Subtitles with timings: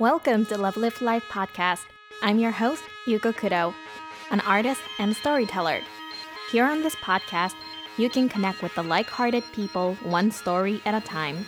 [0.00, 1.84] Welcome to Love Live Life podcast.
[2.20, 3.72] I'm your host, Yuko Kudo,
[4.32, 5.78] an artist and storyteller.
[6.50, 7.54] Here on this podcast,
[7.96, 11.46] you can connect with the like hearted people one story at a time.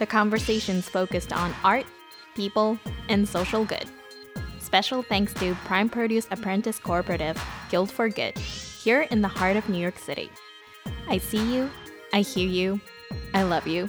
[0.00, 1.86] The conversations focused on art,
[2.34, 3.86] people, and social good.
[4.58, 7.40] Special thanks to Prime Produce Apprentice Cooperative,
[7.70, 10.32] Guild for Good, here in the heart of New York City.
[11.06, 11.70] I see you,
[12.12, 12.80] I hear you,
[13.34, 13.88] I love you.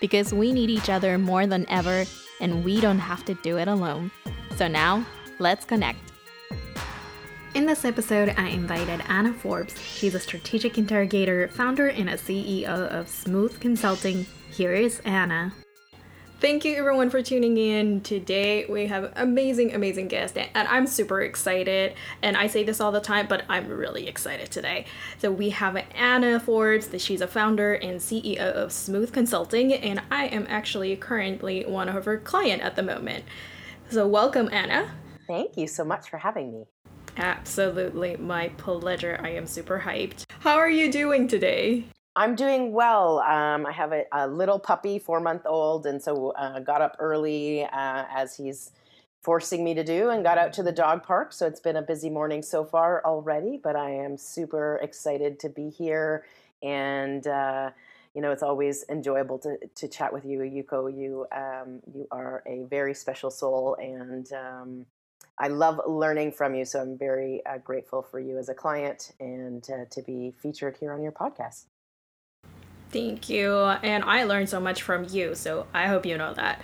[0.00, 2.04] Because we need each other more than ever,
[2.40, 4.10] and we don't have to do it alone.
[4.56, 5.06] So now,
[5.38, 5.98] let's connect.
[7.54, 9.80] In this episode, I invited Anna Forbes.
[9.80, 14.26] She's a strategic integrator, founder, and a CEO of Smooth Consulting.
[14.50, 15.54] Here is Anna.
[16.44, 18.02] Thank you everyone for tuning in.
[18.02, 21.94] Today we have amazing, amazing guest, and I'm super excited.
[22.20, 24.84] And I say this all the time, but I'm really excited today.
[25.16, 26.90] So we have Anna Forbes.
[27.02, 32.04] She's a founder and CEO of Smooth Consulting, and I am actually currently one of
[32.04, 33.24] her client at the moment.
[33.88, 34.90] So welcome, Anna.
[35.26, 36.64] Thank you so much for having me.
[37.16, 39.18] Absolutely, my pleasure.
[39.22, 40.24] I am super hyped.
[40.40, 41.84] How are you doing today?
[42.16, 43.18] I'm doing well.
[43.20, 46.96] Um, I have a, a, little puppy, four month old, and so uh, got up
[47.00, 48.70] early uh, as he's
[49.20, 51.32] forcing me to do and got out to the dog park.
[51.32, 55.48] So it's been a busy morning so far already, but I am super excited to
[55.48, 56.24] be here.
[56.62, 57.70] And, uh,
[58.14, 60.96] you know, it's always enjoyable to, to chat with you, Yuko.
[60.96, 64.86] You, um, you are a very special soul, and um,
[65.38, 66.64] I love learning from you.
[66.64, 70.76] So I'm very uh, grateful for you as a client and uh, to be featured
[70.76, 71.64] here on your podcast.
[72.94, 73.52] Thank you.
[73.52, 76.62] And I learned so much from you, so I hope you know that.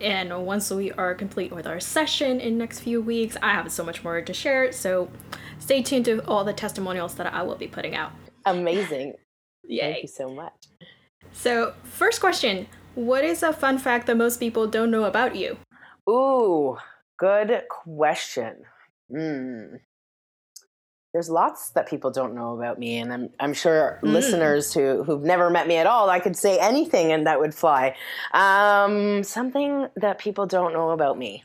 [0.00, 3.84] And once we are complete with our session in next few weeks, I have so
[3.84, 4.72] much more to share.
[4.72, 5.08] So
[5.60, 8.10] stay tuned to all the testimonials that I will be putting out.
[8.44, 9.12] Amazing.
[9.68, 9.92] Yay.
[9.92, 10.52] Thank you so much.
[11.30, 15.58] So, first question What is a fun fact that most people don't know about you?
[16.08, 16.76] Ooh,
[17.18, 18.64] good question.
[19.14, 19.76] Hmm
[21.12, 24.12] there's lots that people don't know about me and i'm, I'm sure mm.
[24.12, 27.54] listeners who, who've never met me at all i could say anything and that would
[27.54, 27.96] fly.
[28.32, 31.44] Um, something that people don't know about me.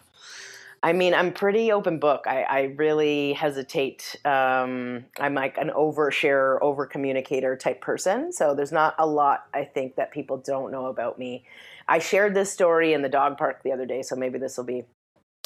[0.82, 2.26] I mean i'm pretty open book.
[2.28, 8.72] I, I really hesitate um, i'm like an oversharer over communicator type person so there's
[8.72, 11.46] not a lot i think that people don't know about me.
[11.88, 14.66] I shared this story in the dog park the other day so maybe this will
[14.66, 14.84] be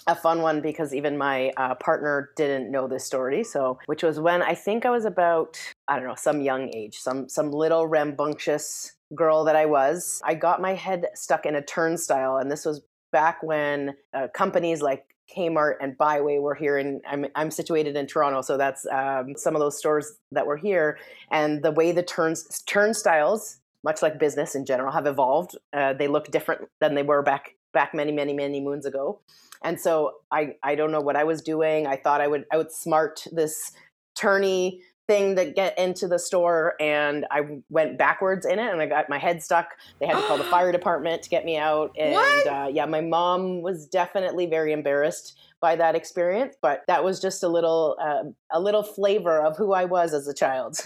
[0.07, 3.43] a fun one because even my uh, partner didn't know this story.
[3.43, 6.97] So, which was when I think I was about I don't know some young age,
[6.97, 10.21] some some little rambunctious girl that I was.
[10.25, 12.81] I got my head stuck in a turnstile, and this was
[13.11, 18.07] back when uh, companies like Kmart and Bi-Way were here, and I'm I'm situated in
[18.07, 20.97] Toronto, so that's um, some of those stores that were here.
[21.31, 25.57] And the way the turns turnstiles, much like business in general, have evolved.
[25.73, 29.19] Uh, they look different than they were back back many many many moons ago
[29.63, 31.87] and so I I don't know what I was doing.
[31.87, 33.71] I thought I would I would smart this
[34.17, 38.87] turny thing to get into the store and I went backwards in it and I
[38.87, 39.69] got my head stuck.
[39.99, 41.95] They had to call the fire department to get me out.
[41.97, 47.19] And uh, yeah, my mom was definitely very embarrassed by that experience, but that was
[47.19, 50.77] just a little uh, a little flavor of who I was as a child.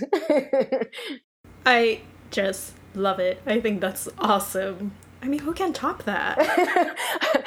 [1.66, 3.42] I just love it.
[3.46, 4.94] I think that's awesome.
[5.24, 6.98] I mean, who can top that?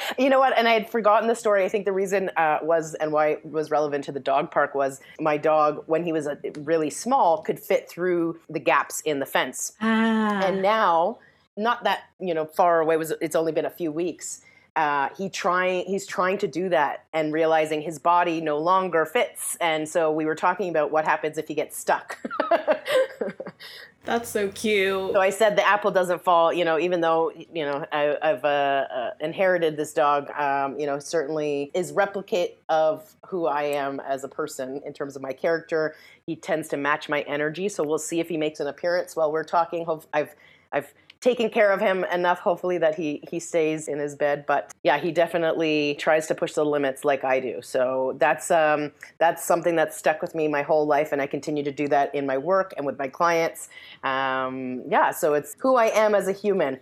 [0.17, 0.57] you know what?
[0.57, 1.65] And I had forgotten the story.
[1.65, 4.75] I think the reason uh, was and why it was relevant to the dog park
[4.75, 9.19] was my dog, when he was uh, really small, could fit through the gaps in
[9.19, 9.73] the fence.
[9.81, 10.41] Ah.
[10.45, 11.19] And now,
[11.57, 13.11] not that you know far away was.
[13.21, 14.41] It's only been a few weeks.
[14.75, 19.55] Uh, he trying he's trying to do that and realizing his body no longer fits
[19.61, 22.19] and so we were talking about what happens if he gets stuck
[24.05, 25.13] That's so cute.
[25.13, 26.53] So I said the apple doesn't fall.
[26.53, 30.85] You know, even though you know I, have uh, uh, inherited this dog, um, you
[30.85, 35.33] know, certainly is replicate of who I am as a person in terms of my
[35.33, 35.95] character.
[36.25, 37.67] He tends to match my energy.
[37.67, 39.85] So we'll see if he makes an appearance while we're talking.
[40.13, 40.35] I've
[40.71, 40.93] I've
[41.25, 44.45] taking care of him enough hopefully that he he stays in his bed.
[44.45, 47.61] But yeah he definitely tries to push the limits like i do.
[47.63, 51.63] So that's um that's something that's stuck with me my whole life and i continue
[51.63, 53.69] to do that in my work and with my clients.
[54.03, 56.79] Um yeah so it's who i am as a human.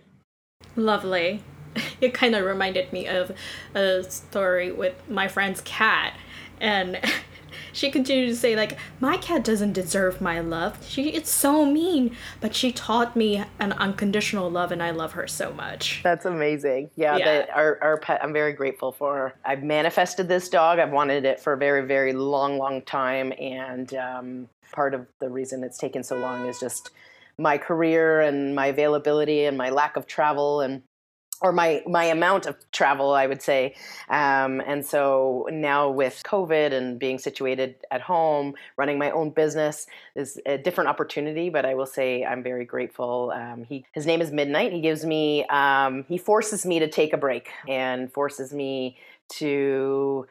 [0.76, 1.42] Lovely.
[2.00, 3.32] It kind of reminded me of
[3.74, 6.14] a story with my friend's cat
[6.60, 7.00] and
[7.74, 10.78] she continued to say like my cat doesn't deserve my love.
[10.88, 15.26] She it's so mean but she taught me an unconditional love and i love her
[15.26, 16.00] so much.
[16.02, 16.90] That's amazing.
[16.96, 17.46] Yeah, yeah.
[17.52, 20.78] our, our pet i'm very grateful for i've manifested this dog.
[20.78, 25.28] I've wanted it for a very very long long time and um, part of the
[25.28, 26.90] reason it's taken so long is just
[27.38, 30.82] my career and my availability and my lack of travel and
[31.44, 33.74] or my my amount of travel i would say.
[34.08, 39.86] Um, and so now with covid and being situated at home running my own business
[40.16, 43.32] is a different opportunity but i will say i'm very grateful.
[43.34, 44.72] Um, he his name is midnight.
[44.72, 48.96] He gives me um, he forces me to take a break and forces me
[49.40, 50.26] to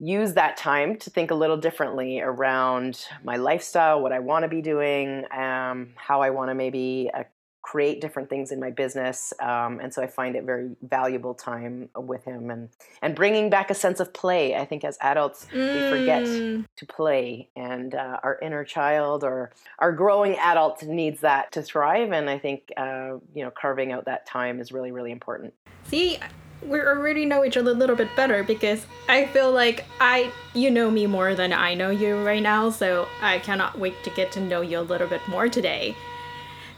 [0.00, 4.48] use that time to think a little differently around my lifestyle, what I want to
[4.48, 7.24] be doing, um, how I want to maybe uh,
[7.68, 9.34] create different things in my business.
[9.40, 12.70] Um, and so I find it very valuable time with him and,
[13.02, 14.56] and bringing back a sense of play.
[14.56, 15.74] I think as adults, mm.
[15.74, 16.64] we forget mm.
[16.76, 19.50] to play and uh, our inner child or
[19.80, 22.10] our growing adult needs that to thrive.
[22.10, 25.52] And I think, uh, you know, carving out that time is really, really important.
[25.84, 26.18] See,
[26.66, 30.70] we already know each other a little bit better because I feel like I you
[30.70, 34.32] know me more than I know you right now, so I cannot wait to get
[34.32, 35.94] to know you a little bit more today.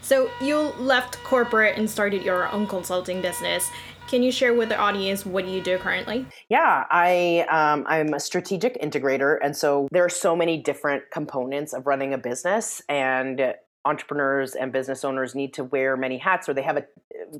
[0.01, 3.69] So you left corporate and started your own consulting business.
[4.07, 6.25] Can you share with the audience what you do currently?
[6.49, 11.71] Yeah, I um, I'm a strategic integrator, and so there are so many different components
[11.71, 13.53] of running a business, and
[13.85, 16.85] entrepreneurs and business owners need to wear many hats or they have a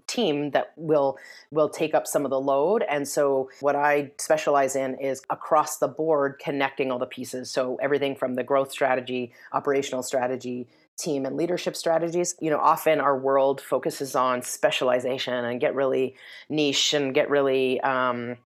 [0.08, 1.18] team that will
[1.52, 5.78] will take up some of the load and so what i specialize in is across
[5.78, 10.68] the board connecting all the pieces so everything from the growth strategy operational strategy
[11.02, 16.16] team and leadership strategies you know often our world focuses on specialization and get really
[16.50, 18.38] niche and get really um,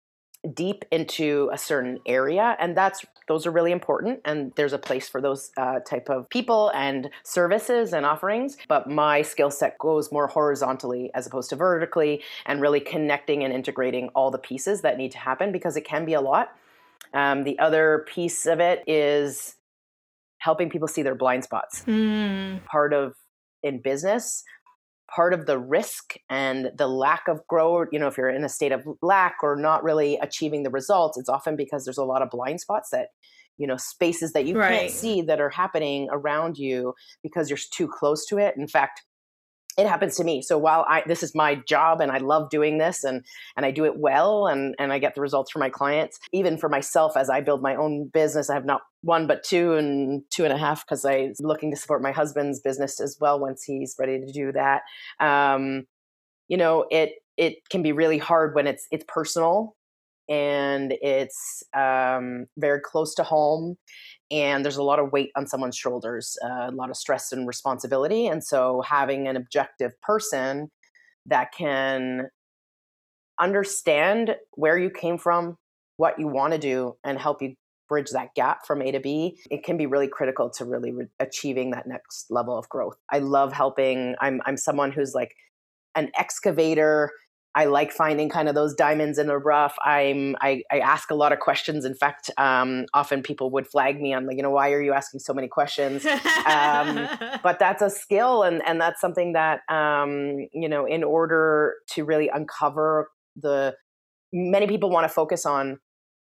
[0.54, 5.08] deep into a certain area and that's those are really important and there's a place
[5.08, 10.12] for those uh, type of people and services and offerings but my skill set goes
[10.12, 14.98] more horizontally as opposed to vertically and really connecting and integrating all the pieces that
[14.98, 16.54] need to happen because it can be a lot.
[17.12, 19.56] Um, the other piece of it is
[20.44, 22.62] helping people see their blind spots mm.
[22.66, 23.14] part of
[23.62, 24.44] in business
[25.14, 28.48] part of the risk and the lack of growth, you know, if you're in a
[28.48, 32.22] state of lack or not really achieving the results, it's often because there's a lot
[32.22, 33.08] of blind spots that,
[33.58, 34.80] you know, spaces that you right.
[34.80, 38.56] can't see that are happening around you because you're too close to it.
[38.56, 39.02] In fact,
[39.76, 40.42] it happens to me.
[40.42, 43.24] So while I this is my job and I love doing this and
[43.56, 46.56] and I do it well and and I get the results for my clients, even
[46.56, 50.22] for myself as I build my own business, I have not one but two and
[50.30, 53.64] two and a half because I'm looking to support my husband's business as well once
[53.64, 54.82] he's ready to do that.
[55.20, 55.86] Um,
[56.48, 59.76] you know, it it can be really hard when it's it's personal
[60.28, 63.76] and it's um, very close to home
[64.30, 67.46] and there's a lot of weight on someone's shoulders uh, a lot of stress and
[67.46, 70.70] responsibility and so having an objective person
[71.26, 72.28] that can
[73.40, 75.56] understand where you came from
[75.96, 77.54] what you want to do and help you
[77.88, 81.06] bridge that gap from A to B, it can be really critical to really re-
[81.20, 82.96] achieving that next level of growth.
[83.10, 84.14] I love helping.
[84.20, 85.34] I'm I'm someone who's like
[85.94, 87.10] an excavator
[87.54, 89.76] I like finding kind of those diamonds in the rough.
[89.84, 91.84] I'm I, I ask a lot of questions.
[91.84, 94.92] In fact, um, often people would flag me on like, you know, why are you
[94.92, 96.04] asking so many questions?
[96.46, 97.08] um,
[97.42, 102.04] but that's a skill, and and that's something that um, you know, in order to
[102.04, 103.74] really uncover the
[104.32, 105.78] many people want to focus on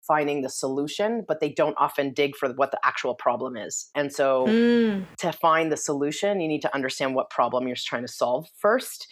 [0.08, 3.90] finding the solution, but they don't often dig for what the actual problem is.
[3.94, 5.06] And so, mm.
[5.18, 9.08] to find the solution, you need to understand what problem you're trying to solve first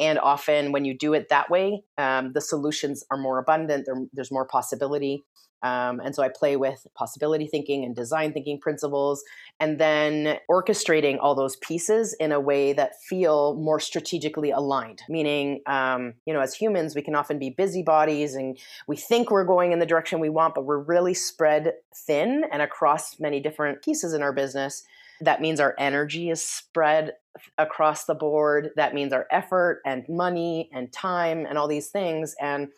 [0.00, 3.84] and often, when you do it that way, um, the solutions are more abundant.
[3.86, 5.24] There, there's more possibility.
[5.62, 9.22] Um, and so I play with possibility thinking and design thinking principles,
[9.58, 15.02] and then orchestrating all those pieces in a way that feel more strategically aligned.
[15.08, 19.44] Meaning, um, you know, as humans, we can often be busybodies and we think we're
[19.44, 23.82] going in the direction we want, but we're really spread thin and across many different
[23.82, 24.84] pieces in our business.
[25.20, 27.12] That means our energy is spread
[27.58, 28.70] across the board.
[28.76, 32.34] That means our effort and money and time and all these things.
[32.40, 32.68] And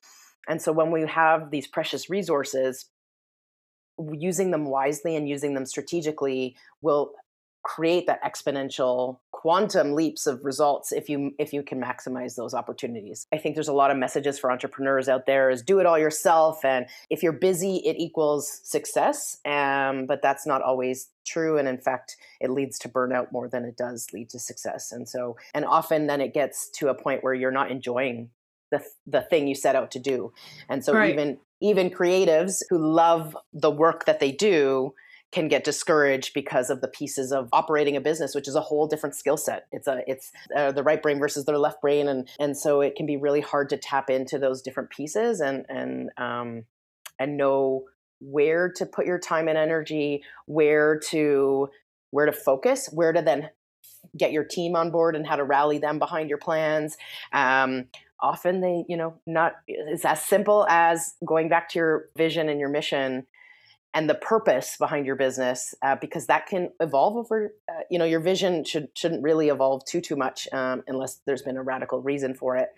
[0.48, 2.86] and so when we have these precious resources,
[4.12, 7.12] using them wisely and using them strategically will
[7.62, 13.26] create that exponential quantum leaps of results if you if you can maximize those opportunities.
[13.32, 15.98] I think there's a lot of messages for entrepreneurs out there is do it all
[15.98, 21.68] yourself and if you're busy it equals success um, but that's not always true and
[21.68, 24.92] in fact it leads to burnout more than it does lead to success.
[24.92, 28.30] And so and often then it gets to a point where you're not enjoying
[28.70, 30.32] the the thing you set out to do.
[30.68, 31.12] And so right.
[31.12, 34.94] even even creatives who love the work that they do
[35.32, 38.86] can get discouraged because of the pieces of operating a business which is a whole
[38.86, 39.66] different skill set.
[39.72, 42.94] It's a it's uh, the right brain versus the left brain and and so it
[42.94, 46.64] can be really hard to tap into those different pieces and and um
[47.18, 47.84] and know
[48.20, 51.68] where to put your time and energy where to
[52.10, 53.48] where to focus where to then
[54.16, 56.96] get your team on board and how to rally them behind your plans.
[57.32, 57.86] Um,
[58.20, 62.60] often they you know not it's as simple as going back to your vision and
[62.60, 63.26] your mission
[63.94, 68.04] and the purpose behind your business uh, because that can evolve over uh, you know
[68.04, 72.00] your vision should shouldn't really evolve too too much um, unless there's been a radical
[72.00, 72.70] reason for it.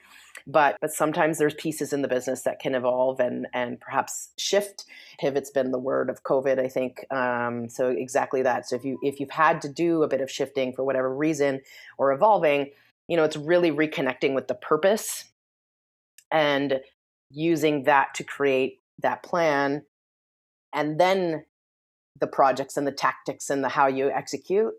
[0.46, 4.84] But but sometimes there's pieces in the business that can evolve and and perhaps shift
[5.20, 8.68] pivot's been the word of covid i think um, so exactly that.
[8.68, 11.60] So if you if you've had to do a bit of shifting for whatever reason
[11.98, 12.70] or evolving
[13.08, 15.24] you know it's really reconnecting with the purpose
[16.32, 16.80] and
[17.30, 19.82] using that to create that plan
[20.74, 21.44] and then
[22.20, 24.72] the projects and the tactics and the how you execute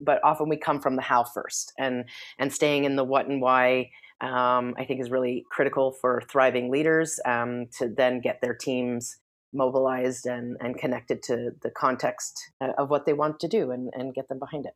[0.00, 2.04] but often we come from the how first and
[2.38, 3.90] and staying in the what and why
[4.20, 9.16] um, i think is really critical for thriving leaders um, to then get their teams
[9.52, 13.90] mobilized and, and connected to the context uh, of what they want to do and,
[13.94, 14.74] and get them behind it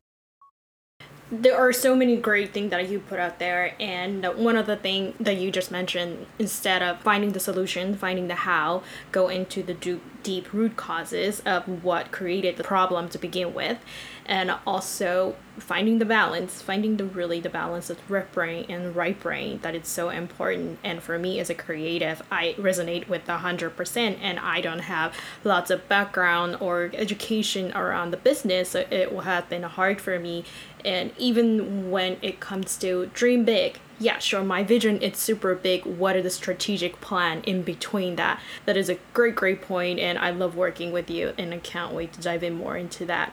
[1.33, 4.77] there are so many great things that you put out there and one of the
[4.77, 9.63] things that you just mentioned instead of finding the solution finding the how go into
[9.63, 13.79] the deep root causes of what created the problem to begin with
[14.27, 19.21] and also finding the balance finding the really the balance of left brain and right
[19.21, 20.79] brain that it's so important.
[20.83, 25.15] And for me as a creative i resonate with 100% and i don't have
[25.45, 28.71] lots of background or education around the business.
[28.71, 30.45] So it will have been hard for me.
[30.85, 35.85] And even when it comes to dream big yeah sure my vision it's super big.
[35.85, 38.41] What are the strategic plan in between that?
[38.65, 41.93] That is a great great point and i love working with you and i can't
[41.93, 43.33] wait to dive in more into that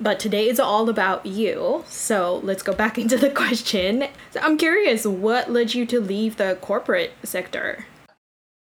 [0.00, 1.84] but today is all about you.
[1.88, 4.04] So let's go back into the question.
[4.30, 7.86] So I'm curious, what led you to leave the corporate sector?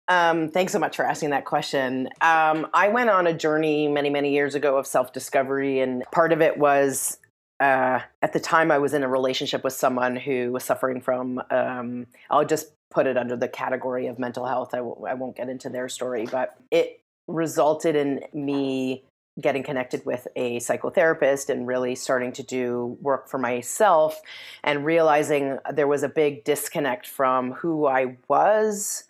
[0.07, 2.09] Um, thanks so much for asking that question.
[2.19, 6.33] Um, I went on a journey many, many years ago of self discovery, and part
[6.33, 7.17] of it was
[7.61, 11.41] uh, at the time I was in a relationship with someone who was suffering from,
[11.49, 14.73] um, I'll just put it under the category of mental health.
[14.73, 19.05] I w- I won't get into their story, but it resulted in me
[19.41, 24.21] getting connected with a psychotherapist and really starting to do work for myself
[24.63, 29.05] and realizing there was a big disconnect from who I was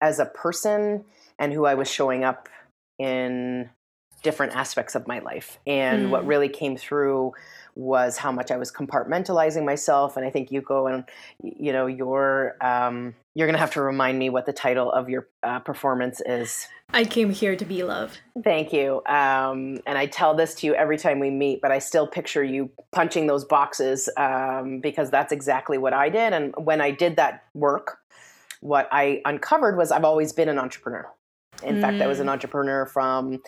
[0.00, 1.04] as a person
[1.38, 2.48] and who I was showing up
[2.98, 3.70] in
[4.22, 5.58] different aspects of my life.
[5.66, 6.10] And mm.
[6.10, 7.32] what really came through
[7.78, 10.16] was how much I was compartmentalizing myself.
[10.16, 11.04] And I think Yuko and
[11.42, 15.28] you know you're um, you're gonna have to remind me what the title of your
[15.42, 16.66] uh, performance is.
[16.92, 18.18] I came here to be loved.
[18.42, 19.02] Thank you.
[19.06, 22.42] Um, and I tell this to you every time we meet, but I still picture
[22.42, 26.32] you punching those boxes um, because that's exactly what I did.
[26.32, 27.98] And when I did that work,
[28.60, 31.06] what I uncovered was I've always been an entrepreneur.
[31.62, 31.80] In mm.
[31.80, 32.32] fact, I was an mm.
[32.32, 33.40] entrepreneur from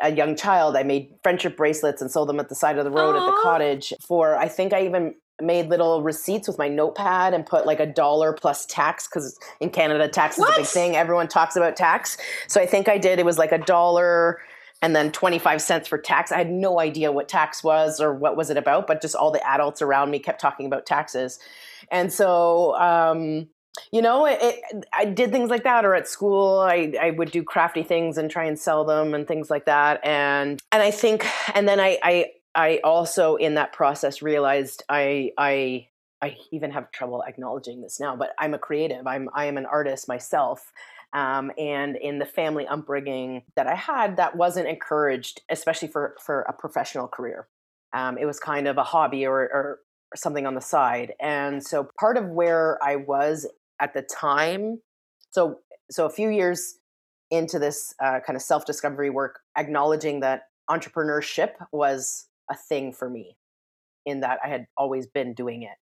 [0.00, 0.76] a young child.
[0.76, 3.20] I made friendship bracelets and sold them at the side of the road Aww.
[3.20, 7.44] at the cottage for, I think I even made little receipts with my notepad and
[7.44, 10.54] put like a dollar plus tax because in Canada tax is what?
[10.54, 10.96] a big thing.
[10.96, 12.16] Everyone talks about tax.
[12.48, 13.18] So I think I did.
[13.18, 14.40] It was like a dollar
[14.82, 16.32] and then 25 cents for tax.
[16.32, 19.30] I had no idea what tax was or what was it about, but just all
[19.30, 21.38] the adults around me kept talking about taxes.
[21.90, 23.48] And so um,
[23.92, 27.30] you know it, it, i did things like that or at school I, I would
[27.30, 30.04] do crafty things and try and sell them and things like that.
[30.04, 35.32] And and i think and then i i, I also in that process realized i
[35.38, 35.88] i
[36.22, 39.06] i even have trouble acknowledging this now but i'm a creative.
[39.06, 40.72] I'm i am an artist myself.
[41.12, 46.42] Um, and in the family upbringing that i had that wasn't encouraged especially for for
[46.42, 47.46] a professional career.
[47.92, 49.78] Um, it was kind of a hobby or, or
[50.14, 51.12] something on the side.
[51.20, 53.46] And so part of where I was
[53.80, 54.80] at the time
[55.30, 55.58] so
[55.90, 56.78] so a few years
[57.30, 63.36] into this uh, kind of self-discovery work acknowledging that entrepreneurship was a thing for me
[64.04, 65.76] in that i had always been doing it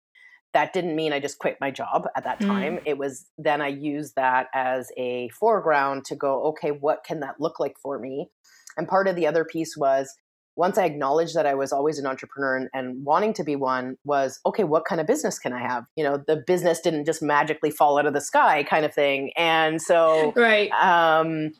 [0.52, 2.82] that didn't mean i just quit my job at that time mm.
[2.86, 7.40] it was then i used that as a foreground to go okay what can that
[7.40, 8.28] look like for me
[8.76, 10.14] and part of the other piece was
[10.56, 13.96] once I acknowledged that I was always an entrepreneur and, and, wanting to be one,
[14.04, 15.86] was okay, what kind of business can I have?
[15.96, 19.32] You know, the business didn't just magically fall out of the sky, kind of thing.
[19.36, 20.70] And so, right.
[20.72, 21.52] Um,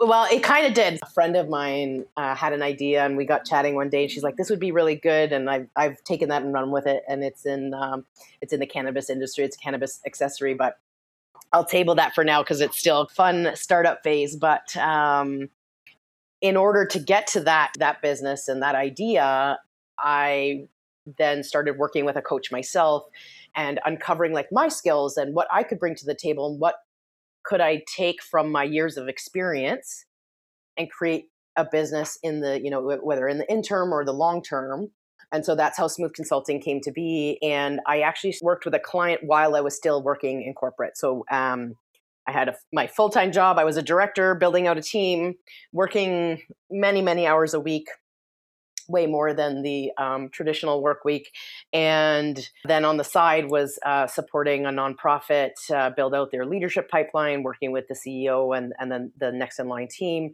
[0.00, 1.00] well, it kind of did.
[1.02, 4.10] A friend of mine uh, had an idea, and we got chatting one day, and
[4.10, 6.86] she's like, "This would be really good," and I've I've taken that and run with
[6.86, 8.04] it, and it's in um,
[8.40, 9.44] it's in the cannabis industry.
[9.44, 10.78] It's a cannabis accessory, but
[11.52, 14.36] I'll table that for now because it's still fun startup phase.
[14.36, 15.48] But um,
[16.40, 19.58] in order to get to that that business and that idea
[19.98, 20.66] i
[21.18, 23.04] then started working with a coach myself
[23.56, 26.76] and uncovering like my skills and what i could bring to the table and what
[27.44, 30.04] could i take from my years of experience
[30.76, 31.26] and create
[31.56, 34.90] a business in the you know whether in the interim or the long term
[35.32, 37.38] And so that's how Smooth Consulting came to be.
[37.42, 40.96] And I actually worked with a client while I was still working in corporate.
[40.96, 41.74] So um,
[42.28, 43.58] I had a, my full time job.
[43.58, 45.34] I was a director, building out a team,
[45.72, 47.86] working many, many hours a week,
[48.88, 51.30] way more than the um, traditional work week.
[51.72, 56.90] And then on the side was uh, supporting a nonprofit uh, build out their leadership
[56.90, 60.32] pipeline, working with the CEO and, and then the next in line team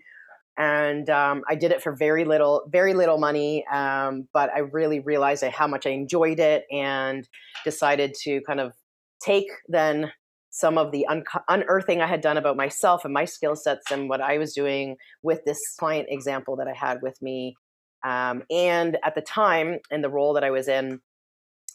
[0.56, 3.66] and um, I did it for very little, very little money.
[3.66, 7.28] Um, but I really realized how much I enjoyed it, and
[7.64, 8.72] decided to kind of
[9.20, 10.12] take then
[10.54, 14.08] some of the un- unearthing I had done about myself and my skill sets and
[14.08, 17.56] what I was doing with this client example that I had with me.
[18.04, 21.00] Um, and at the time, in the role that I was in,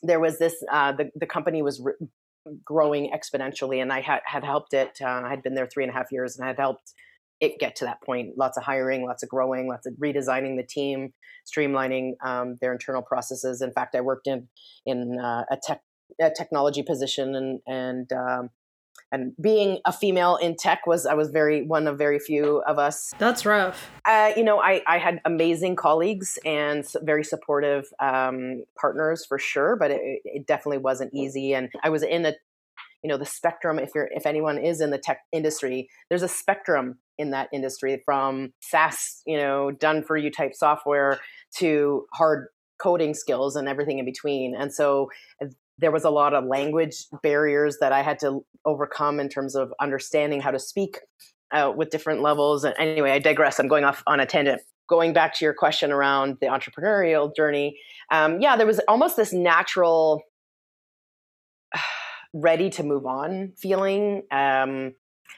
[0.02, 1.82] there was this uh, the the company was.
[1.84, 2.08] Re-
[2.64, 5.92] growing exponentially and i had, had helped it uh, i had been there three and
[5.92, 6.94] a half years and I had helped
[7.40, 8.38] it get to that point.
[8.38, 11.14] Lots of hiring, lots of growing, lots of redesigning the team,
[11.46, 13.62] streamlining um, their internal processes.
[13.62, 14.48] In fact, I worked in
[14.86, 15.82] in uh, a tech
[16.20, 18.50] a technology position, and and um,
[19.12, 22.78] and being a female in tech was I was very one of very few of
[22.78, 23.14] us.
[23.18, 23.90] That's rough.
[24.06, 29.76] Uh, you know, I I had amazing colleagues and very supportive um, partners for sure,
[29.76, 31.54] but it, it definitely wasn't easy.
[31.54, 32.34] And I was in a
[33.04, 36.28] you know the spectrum if you're if anyone is in the tech industry there's a
[36.28, 41.20] spectrum in that industry from SaaS, you know, done for you type software
[41.58, 42.48] to hard
[42.82, 44.56] coding skills and everything in between.
[44.56, 45.12] And so
[45.80, 49.74] there was a lot of language barriers that I had to overcome in terms of
[49.80, 51.00] understanding how to speak
[51.52, 52.64] uh, with different levels.
[52.64, 53.60] And anyway, I digress.
[53.60, 54.62] I'm going off on a tangent.
[54.88, 57.80] Going back to your question around the entrepreneurial journey,
[58.12, 60.24] um, yeah, there was almost this natural
[62.34, 64.24] ready to move on feeling.
[64.32, 64.94] Um,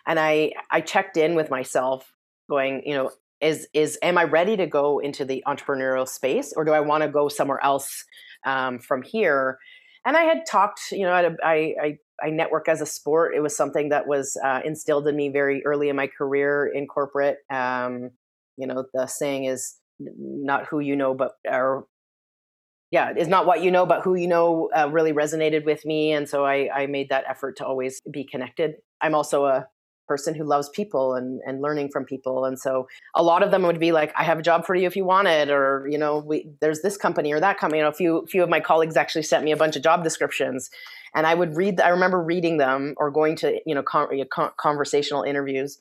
[0.07, 2.13] and i i checked in with myself
[2.49, 6.63] going you know is is am i ready to go into the entrepreneurial space or
[6.63, 8.05] do i want to go somewhere else
[8.45, 9.59] um, from here
[10.05, 14.07] and i had talked you know I, network as a sport it was something that
[14.07, 18.11] was uh, instilled in me very early in my career in corporate um,
[18.57, 21.85] you know the saying is not who you know but or
[22.91, 26.11] yeah, is not what you know, but who you know uh, really resonated with me.
[26.11, 28.75] And so I, I made that effort to always be connected.
[28.99, 29.67] I'm also a
[30.07, 32.45] person who loves people and, and learning from people.
[32.45, 34.87] And so a lot of them would be like, I have a job for you
[34.87, 37.79] if you want it, or, you know, we, there's this company or that company.
[37.79, 40.03] You know, a few, few of my colleagues actually sent me a bunch of job
[40.03, 40.69] descriptions
[41.15, 45.23] and I would read, I remember reading them or going to, you know, con- conversational
[45.23, 45.77] interviews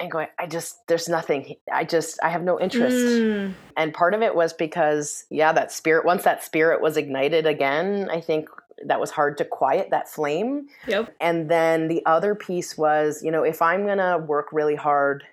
[0.00, 1.56] and going, I just, there's nothing.
[1.72, 2.96] I just, I have no interest.
[2.96, 3.54] Mm.
[3.76, 8.08] And part of it was because, yeah, that spirit, once that spirit was ignited again,
[8.10, 8.48] I think
[8.86, 10.68] that was hard to quiet that flame.
[10.86, 11.14] Yep.
[11.20, 15.24] And then the other piece was, you know, if I'm going to work really hard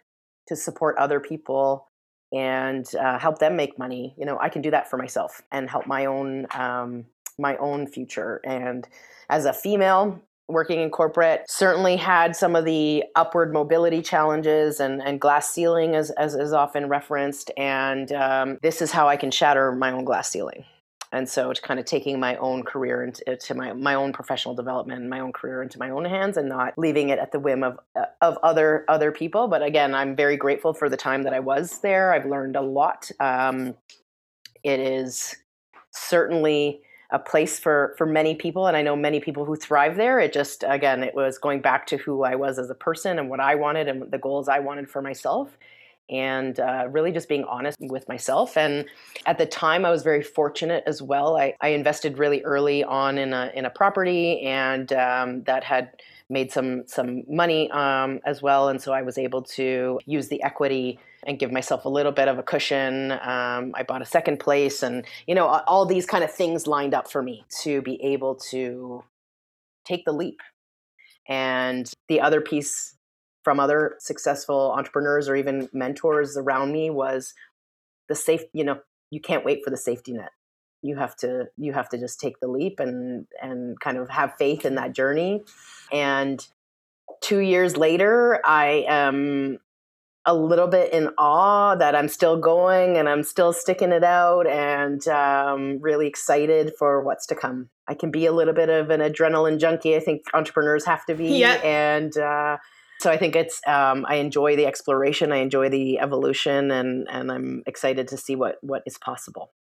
[0.48, 1.88] to support other people
[2.34, 5.70] and uh, help them make money, you know, I can do that for myself and
[5.70, 7.06] help my own um,
[7.40, 8.42] my own future.
[8.44, 8.88] And
[9.30, 15.02] as a female working in corporate, certainly had some of the upward mobility challenges and,
[15.02, 17.52] and glass ceiling as, as is often referenced.
[17.58, 20.66] And um, this is how I can shatter my own glass ceiling
[21.12, 25.06] and so it's kind of taking my own career into my my own professional development
[25.08, 27.80] my own career into my own hands and not leaving it at the whim of
[27.96, 29.48] uh, of other other people.
[29.48, 32.14] But again i'm very grateful for the time that i was there.
[32.14, 33.10] I've learned a lot.
[33.20, 33.76] Um,
[34.64, 35.36] it is
[35.92, 40.20] certainly a place for for many people and i know many people who thrive there.
[40.20, 43.30] It just again it was going back to who i was as a person and
[43.30, 45.58] what i wanted and the goals i wanted for myself
[46.10, 48.58] and uh, really just being honest with myself.
[48.58, 48.86] And
[49.26, 51.38] at the time, I was very fortunate as well.
[51.38, 55.92] I, I invested really early on in a in a property, and um, that had
[56.30, 58.70] made some some money um, as well.
[58.70, 62.28] And so I was able to use the equity and give myself a little bit
[62.28, 63.12] of a cushion.
[63.12, 66.94] Um, I bought a second place, and you know all these kind of things lined
[66.94, 69.04] up for me to be able to
[69.86, 70.40] take the leap.
[71.30, 72.97] And the other piece
[73.48, 77.34] from other successful entrepreneurs or even mentors around me was
[78.10, 78.78] the safe you know
[79.10, 80.32] you can't wait for the safety net
[80.82, 84.34] you have to you have to just take the leap and and kind of have
[84.38, 85.42] faith in that journey
[85.94, 86.46] and
[87.22, 89.60] 2 years later i am
[90.26, 94.46] a little bit in awe that I'm still going and I'm still sticking it out
[94.46, 97.70] and um, really excited for what's to come.
[97.88, 99.96] I can be a little bit of an adrenaline junkie.
[99.96, 101.38] I think entrepreneurs have to be.
[101.38, 101.54] Yeah.
[101.64, 102.58] And uh,
[103.00, 107.32] so I think it's um, I enjoy the exploration, I enjoy the evolution, and and
[107.32, 109.52] I'm excited to see what what is possible.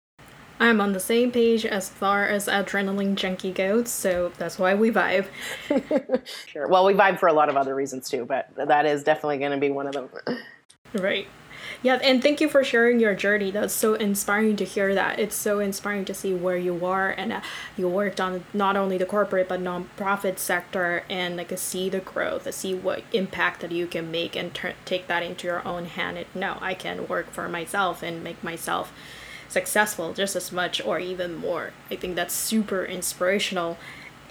[0.58, 4.90] I'm on the same page as far as adrenaline junkie goes, so that's why we
[4.90, 5.26] vibe.
[6.46, 6.66] sure.
[6.66, 9.52] Well, we vibe for a lot of other reasons too, but that is definitely going
[9.52, 10.08] to be one of them.
[10.94, 11.26] Right.
[11.82, 13.50] Yeah, and thank you for sharing your journey.
[13.50, 15.18] That's so inspiring to hear that.
[15.18, 17.40] It's so inspiring to see where you are and uh,
[17.76, 22.52] you worked on not only the corporate but nonprofit sector and like see the growth,
[22.54, 26.18] see what impact that you can make and take that into your own hand.
[26.18, 28.92] And no, I can work for myself and make myself
[29.48, 31.72] successful just as much or even more.
[31.90, 33.78] I think that's super inspirational.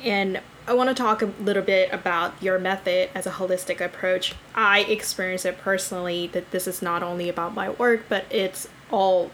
[0.04, 4.34] And I want to talk a little bit about your method as a holistic approach.
[4.56, 9.30] I experience it personally that this is not only about my work, but it's all,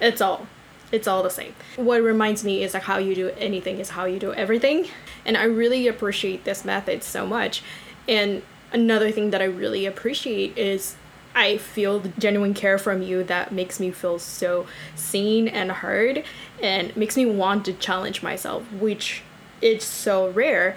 [0.00, 0.46] it's all,
[0.92, 1.54] it's all the same.
[1.74, 4.86] What reminds me is like how you do anything is how you do everything.
[5.24, 7.64] And I really appreciate this method so much.
[8.08, 10.94] And another thing that I really appreciate is
[11.34, 16.22] I feel the genuine care from you that makes me feel so seen and heard
[16.62, 19.22] and makes me want to challenge myself, which
[19.62, 20.76] it's so rare.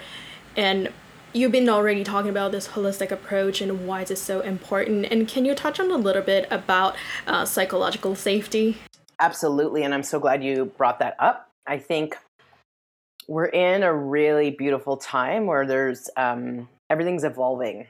[0.56, 0.92] And
[1.32, 5.06] you've been already talking about this holistic approach and why is it so important.
[5.10, 6.94] And can you touch on a little bit about
[7.26, 8.78] uh, psychological safety?
[9.20, 11.48] Absolutely and i'm so glad you brought that up.
[11.66, 12.16] I think
[13.28, 17.86] we're in a really beautiful time where there's um, everything's evolving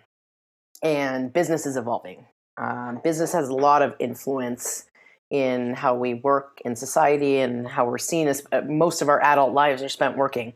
[0.83, 2.27] and business is evolving.
[2.57, 4.85] Um, business has a lot of influence
[5.31, 9.21] in how we work in society and how we're seen as uh, most of our
[9.23, 10.53] adult lives are spent working.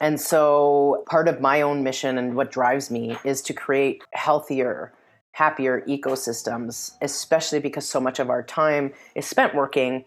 [0.00, 4.92] And so, part of my own mission and what drives me is to create healthier,
[5.32, 10.04] happier ecosystems, especially because so much of our time is spent working.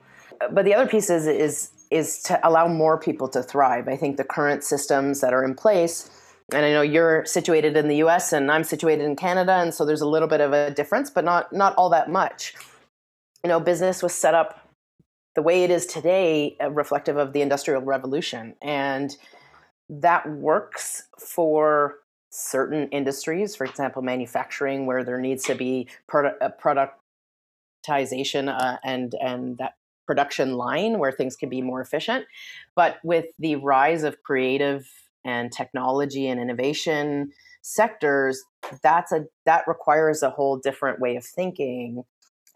[0.52, 3.88] But the other piece is, is, is to allow more people to thrive.
[3.88, 6.10] I think the current systems that are in place,
[6.54, 9.86] and I know you're situated in the US and I'm situated in Canada, and so
[9.86, 12.56] there's a little bit of a difference, but not, not all that much
[13.44, 14.68] you know, business was set up
[15.36, 18.56] the way it is today, uh, reflective of the Industrial Revolution.
[18.62, 19.16] And
[19.90, 21.96] that works for
[22.30, 26.50] certain industries, for example, manufacturing, where there needs to be product, uh,
[27.88, 29.74] productization uh, and, and that
[30.06, 32.26] production line where things can be more efficient.
[32.76, 34.88] But with the rise of creative
[35.24, 38.44] and technology and innovation sectors,
[38.82, 42.04] that's a that requires a whole different way of thinking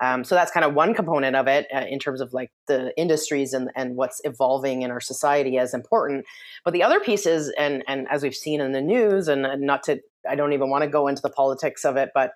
[0.01, 2.93] um, so that's kind of one component of it uh, in terms of like the
[2.97, 6.25] industries and, and what's evolving in our society as important.
[6.63, 9.83] But the other piece is, and and as we've seen in the news, and, not
[9.83, 12.31] to, I don't even want to go into the politics of it, but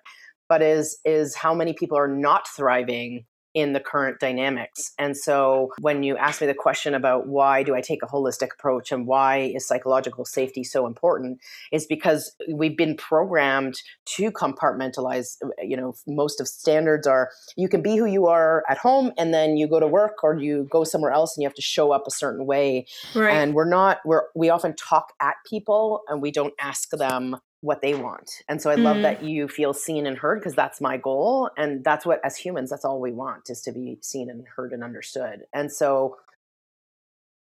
[0.48, 4.92] but is is how many people are not thriving in the current dynamics.
[4.98, 8.48] And so when you ask me the question about why do I take a holistic
[8.52, 11.40] approach and why is psychological safety so important
[11.72, 13.74] is because we've been programmed
[14.16, 18.78] to compartmentalize you know most of standards are you can be who you are at
[18.78, 21.54] home and then you go to work or you go somewhere else and you have
[21.54, 22.86] to show up a certain way.
[23.14, 23.34] Right.
[23.34, 27.82] And we're not we're we often talk at people and we don't ask them what
[27.82, 28.30] they want.
[28.48, 31.50] And so I mm love that you feel seen and heard because that's my goal.
[31.56, 34.72] And that's what, as humans, that's all we want is to be seen and heard
[34.72, 35.42] and understood.
[35.52, 36.16] And so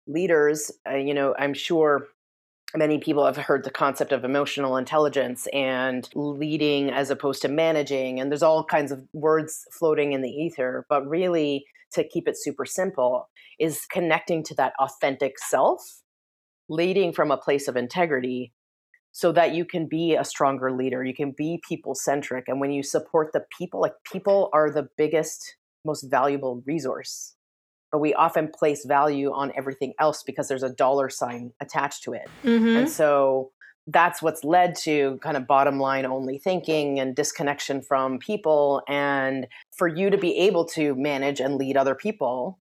[0.07, 2.07] leaders, uh, you know, I'm sure
[2.75, 8.19] many people have heard the concept of emotional intelligence and leading as opposed to managing.
[8.19, 10.85] And there's all kinds of words floating in the ether.
[10.89, 16.01] But really, to keep it super simple, is connecting to that authentic self,
[16.69, 18.53] leading from a place of integrity
[19.17, 21.03] so that you can be a stronger leader.
[21.03, 22.47] You can be people centric.
[22.47, 27.33] And when you support the people, like people are the biggest, most valuable resource.
[27.91, 32.13] But we often place value on everything else because there's a dollar sign attached to
[32.13, 32.29] it.
[32.43, 32.67] Mm-hmm.
[32.67, 33.53] And so
[33.87, 38.83] that's what's led to kind of bottom line only thinking and disconnection from people.
[38.87, 42.59] And for you to be able to manage and lead other people,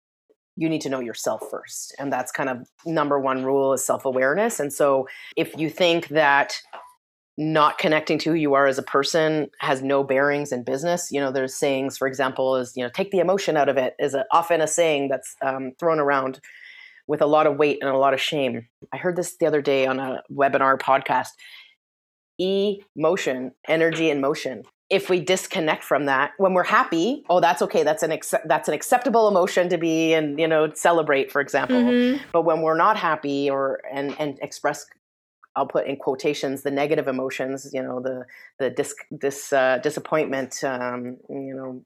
[0.60, 1.96] you need to know yourself first.
[1.98, 4.60] And that's kind of number one rule is self awareness.
[4.60, 6.62] And so if you think that
[7.38, 11.22] not connecting to who you are as a person has no bearings in business, you
[11.22, 14.14] know, there's sayings, for example, is, you know, take the emotion out of it is
[14.14, 16.42] a, often a saying that's um, thrown around
[17.08, 18.68] with a lot of weight and a lot of shame.
[18.94, 21.30] I heard this the other day on a webinar podcast.
[22.38, 27.62] E motion, energy and motion if we disconnect from that when we're happy oh that's
[27.62, 31.78] okay that's an that's an acceptable emotion to be and you know celebrate for example
[31.78, 32.24] mm-hmm.
[32.32, 34.86] but when we're not happy or and and express
[35.56, 38.26] I'll put in quotations the negative emotions, you know, the
[38.60, 41.84] the dis, dis uh, disappointment, um, you know,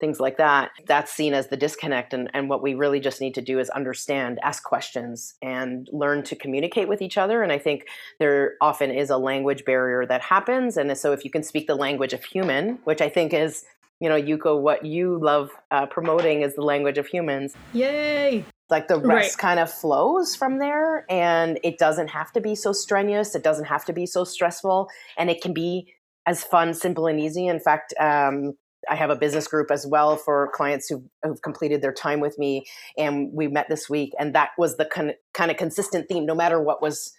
[0.00, 0.70] things like that.
[0.86, 2.14] That's seen as the disconnect.
[2.14, 6.22] And, and what we really just need to do is understand, ask questions, and learn
[6.24, 7.42] to communicate with each other.
[7.42, 7.86] And I think
[8.18, 10.76] there often is a language barrier that happens.
[10.76, 13.64] And so if you can speak the language of human, which I think is,
[14.00, 17.54] you know, Yuko, what you love uh, promoting is the language of humans.
[17.72, 18.44] Yay!
[18.70, 19.38] Like the rest right.
[19.38, 21.10] kind of flows from there.
[21.10, 24.88] And it doesn't have to be so strenuous, it doesn't have to be so stressful.
[25.16, 25.94] And it can be
[26.26, 27.46] as fun, simple, and easy.
[27.46, 28.54] In fact, um,
[28.88, 32.38] I have a business group as well for clients who've, who've completed their time with
[32.38, 32.64] me.
[32.96, 34.12] And we met this week.
[34.18, 37.12] And that was the con- kind of consistent theme, no matter what was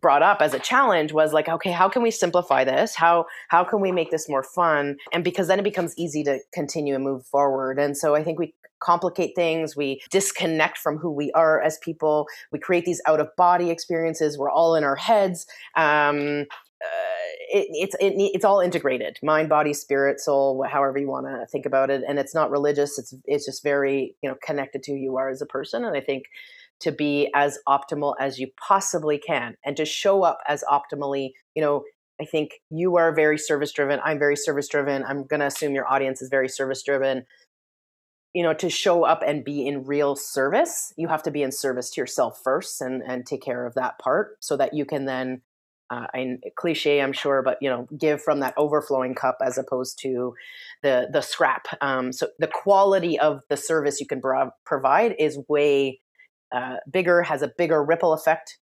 [0.00, 3.64] brought up as a challenge was like okay how can we simplify this how how
[3.64, 7.02] can we make this more fun and because then it becomes easy to continue and
[7.02, 11.62] move forward and so i think we complicate things we disconnect from who we are
[11.62, 16.44] as people we create these out of body experiences we're all in our heads um,
[16.84, 17.15] uh,
[17.48, 21.66] it, it's it, it's all integrated mind body spirit soul however you want to think
[21.66, 24.98] about it and it's not religious it's it's just very you know connected to who
[24.98, 26.24] you are as a person and i think
[26.80, 31.62] to be as optimal as you possibly can and to show up as optimally you
[31.62, 31.84] know
[32.20, 35.74] i think you are very service driven i'm very service driven i'm going to assume
[35.74, 37.24] your audience is very service driven.
[38.34, 41.50] You know to show up and be in real service you have to be in
[41.50, 45.06] service to yourself first and and take care of that part so that you can
[45.06, 45.40] then
[45.90, 49.98] uh, and cliche i'm sure but you know give from that overflowing cup as opposed
[50.00, 50.34] to
[50.82, 51.66] the the scrap.
[51.80, 56.00] Um, so the quality of the service you can bro- provide is way
[56.54, 58.58] uh, bigger has a bigger ripple effect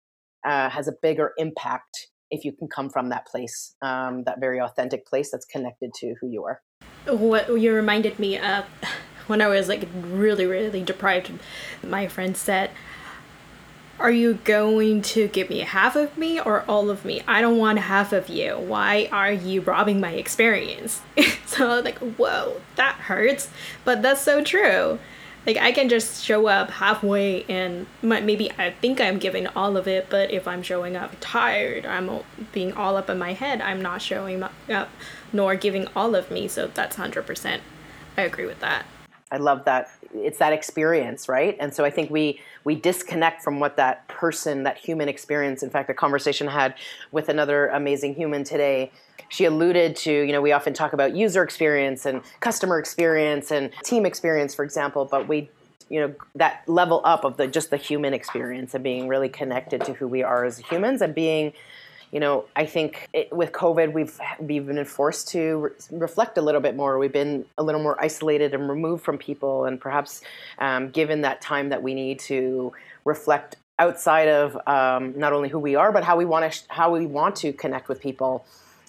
[0.45, 4.59] uh, has a bigger impact if you can come from that place um, that very
[4.59, 6.61] authentic place that's connected to who you are.
[7.05, 8.65] What you reminded me of
[9.27, 11.31] when i was like really really deprived
[11.81, 12.69] my friend said
[14.03, 17.21] are you going to give me half of me or all of me?
[17.25, 18.57] I don't want half of you.
[18.57, 21.01] Why are you robbing my experience?
[21.45, 23.49] so like, whoa, that hurts.
[23.85, 24.99] But that's so true.
[25.47, 29.87] Like I can just show up halfway and maybe I think I'm giving all of
[29.87, 33.81] it, but if I'm showing up tired, I'm being all up in my head, I'm
[33.81, 34.89] not showing up
[35.31, 36.49] nor giving all of me.
[36.49, 37.59] So that's 100%.
[38.17, 38.85] I agree with that.
[39.33, 39.89] I love that.
[40.13, 41.57] It's that experience, right?
[41.59, 45.63] And so I think we we disconnect from what that person, that human experience.
[45.63, 46.75] In fact, a conversation I had
[47.11, 48.91] with another amazing human today.
[49.29, 53.71] She alluded to, you know, we often talk about user experience and customer experience and
[53.83, 55.49] team experience, for example, but we
[55.89, 59.83] you know that level up of the just the human experience and being really connected
[59.85, 61.53] to who we are as humans and being
[62.13, 66.41] you know, I think it, with COVID, we've we've been forced to re- reflect a
[66.41, 66.99] little bit more.
[66.99, 70.21] We've been a little more isolated and removed from people, and perhaps
[70.59, 72.71] um, given that time that we need to
[73.03, 76.63] reflect outside of um, not only who we are, but how we want to sh-
[76.67, 78.45] how we want to connect with people.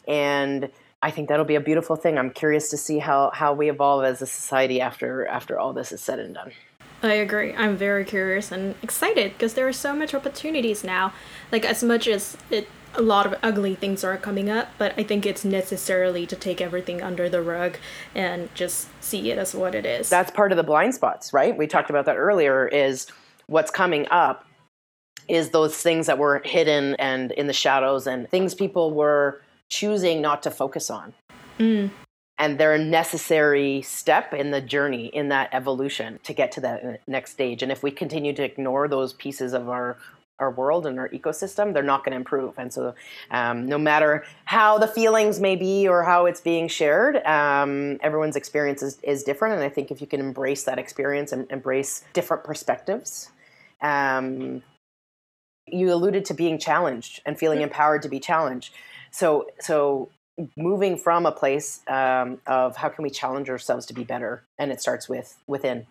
[0.06, 0.68] And
[1.02, 2.18] I think that'll be a beautiful thing.
[2.18, 5.92] I'm curious to see how how we evolve as a society after after all this
[5.92, 6.52] is said and done.
[7.02, 7.54] I agree.
[7.54, 11.14] I'm very curious and excited because there are so much opportunities now.
[11.50, 15.02] Like as much as it a lot of ugly things are coming up, but I
[15.02, 17.76] think it's necessarily to take everything under the rug
[18.14, 20.09] and just see it as what it is.
[20.09, 21.57] That's part of the blind spots, right?
[21.57, 23.07] We talked about that earlier is
[23.46, 24.46] what's coming up
[25.28, 30.20] is those things that were hidden and in the shadows and things people were choosing
[30.20, 31.14] not to focus on.
[31.59, 31.90] Mm.
[32.37, 37.00] And they're a necessary step in the journey, in that evolution to get to that
[37.07, 37.62] next stage.
[37.62, 39.96] And if we continue to ignore those pieces of our
[40.38, 42.58] our world and our ecosystem, they're not going to improve.
[42.58, 42.94] And so,
[43.30, 48.36] um, no matter how the feelings may be or how it's being shared, um, everyone's
[48.36, 49.54] experience is, is, different.
[49.54, 53.30] And I think if you can embrace that experience and embrace different perspectives,
[53.80, 54.62] um,
[55.66, 57.64] you alluded to being challenged and feeling mm-hmm.
[57.64, 58.74] empowered to be challenged.
[59.12, 60.10] So, so
[60.56, 64.72] moving from a place um, of how can we challenge ourselves to be better, and
[64.72, 65.86] it starts with within.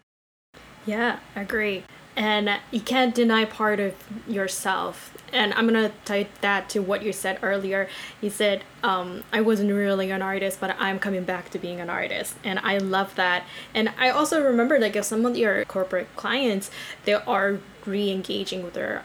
[0.86, 3.94] Yeah, agree and you can't deny part of
[4.28, 5.16] yourself.
[5.32, 7.90] And i'm gonna tie that to what you said earlier.
[8.22, 11.90] You said um, i wasn't really an artist but i'm coming back to being an
[11.90, 12.36] artist.
[12.44, 13.44] And i love that.
[13.74, 16.70] And i also remember like if some of your corporate clients
[17.06, 19.04] they are re-engaging with their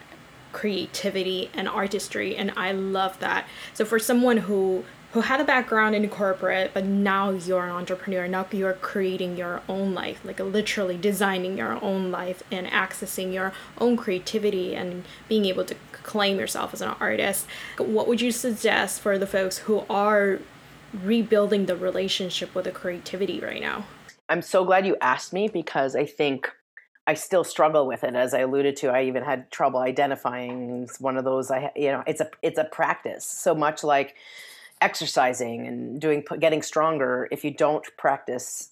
[0.52, 3.46] creativity and artistry and i love that.
[3.74, 8.28] So for someone who who had a background in corporate, but now you're an entrepreneur.
[8.28, 13.52] Now you're creating your own life, like literally designing your own life and accessing your
[13.78, 17.46] own creativity and being able to claim yourself as an artist.
[17.78, 20.40] What would you suggest for the folks who are
[20.92, 23.86] rebuilding the relationship with the creativity right now?
[24.28, 26.50] I'm so glad you asked me because I think
[27.06, 28.14] I still struggle with it.
[28.14, 31.50] As I alluded to, I even had trouble identifying one of those.
[31.50, 33.24] I, you know, it's a it's a practice.
[33.24, 34.14] So much like
[34.80, 38.70] exercising and doing getting stronger if you don't practice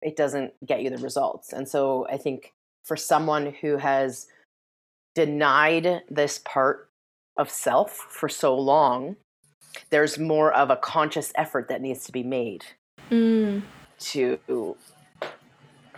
[0.00, 2.52] it doesn't get you the results and so i think
[2.84, 4.26] for someone who has
[5.14, 6.88] denied this part
[7.36, 9.16] of self for so long
[9.90, 12.64] there's more of a conscious effort that needs to be made
[13.10, 13.62] mm.
[13.98, 14.76] to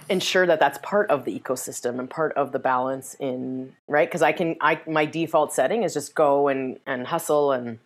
[0.09, 4.23] ensure that that's part of the ecosystem and part of the balance in right because
[4.23, 7.79] i can i my default setting is just go and and hustle and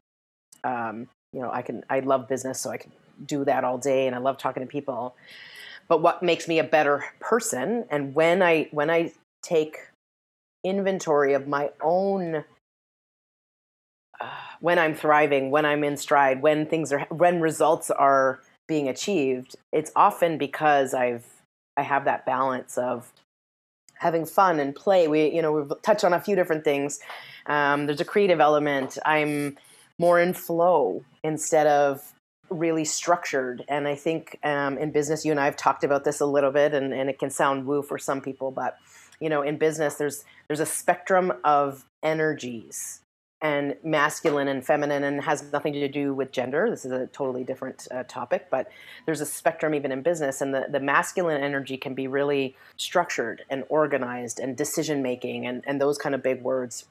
[0.65, 2.93] um, you know, I can I love business, so I can
[3.25, 5.15] do that all day and I love talking to people.
[5.89, 9.13] But what makes me a better person and when I when I
[9.43, 9.79] take
[10.65, 12.45] inventory of my own
[14.21, 14.27] uh,
[14.61, 19.57] when I'm thriving, when I'm in stride, when things are when results are being achieved,
[19.73, 21.27] it's often because I've
[21.77, 23.13] I have that balance of
[23.95, 25.09] having fun and play.
[25.09, 27.01] We you know we've touched on a few different things.
[27.47, 28.99] Um, there's a creative element.
[29.07, 29.57] I'm
[29.99, 32.15] more in flow instead of
[32.51, 33.65] really structured.
[33.69, 36.51] And I think um, in business, you and I have talked about this a little
[36.51, 38.79] bit, and, and it can sound woo for some people, but
[39.21, 43.01] you know, in business, there's there's a spectrum of energies
[43.41, 47.45] and masculine and feminine and has nothing to do with gender this is a totally
[47.45, 48.69] different uh, topic but
[49.07, 53.45] there's a spectrum even in business and the, the masculine energy can be really structured
[53.49, 56.87] and organized and decision making and, and those kind of big words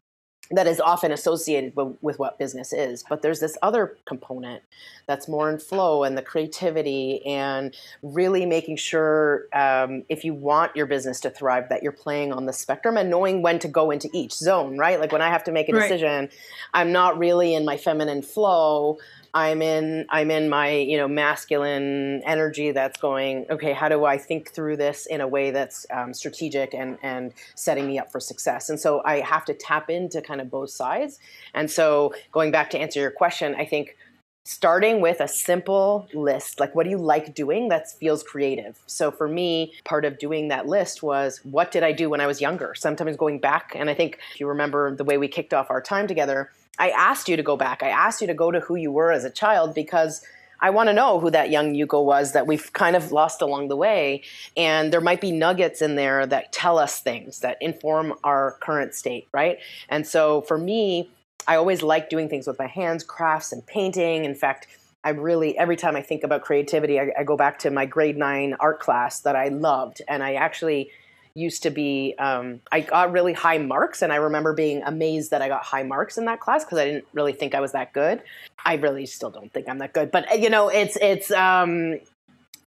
[0.51, 3.03] that is often associated with, with, what business is.
[3.07, 4.63] But there's this other component
[5.05, 10.75] that's more in flow and the creativity and really making sure um, if you want
[10.75, 13.91] your business to thrive, that you're playing on the spectrum and knowing when to go
[13.91, 14.99] into each zone, right?
[14.99, 16.33] Like when I have to make a decision, right.
[16.73, 18.97] I'm not really in my feminine flow.
[19.37, 24.17] I'm in I'm in my you know masculine energy that's going okay how do I
[24.17, 28.19] think through this in a way that's um, strategic and and setting me up for
[28.19, 28.71] success?
[28.71, 31.19] And so I have to tap into kind of both sides.
[31.53, 33.95] And so going back to answer your question I think
[34.43, 38.79] starting with a simple list like what do you like doing that feels creative?
[38.87, 42.25] So for me part of doing that list was what did i do when i
[42.25, 42.73] was younger?
[42.73, 45.81] Sometimes going back and i think if you remember the way we kicked off our
[45.81, 47.83] time together I asked you to go back.
[47.83, 50.21] I asked you to go to who you were as a child because
[50.59, 53.67] I want to know who that young Yuko was that we've kind of lost along
[53.67, 54.23] the way.
[54.55, 58.93] And there might be nuggets in there that tell us things that inform our current
[58.93, 59.59] state, right?
[59.89, 61.09] And so for me,
[61.47, 64.25] I always like doing things with my hands, crafts and painting.
[64.25, 64.67] In fact,
[65.03, 68.17] I really, every time I think about creativity, I, I go back to my grade
[68.17, 70.01] nine art class that I loved.
[70.07, 70.89] And I actually
[71.37, 75.41] used to be um, i got really high marks and i remember being amazed that
[75.41, 77.93] i got high marks in that class because i didn't really think i was that
[77.93, 78.21] good.
[78.65, 81.99] I really still don't think i'm that good but you know it's it's um,